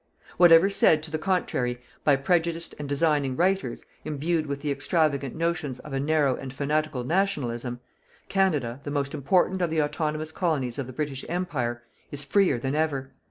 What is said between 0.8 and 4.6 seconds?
to the contrary, by prejudiced and designing writers, imbued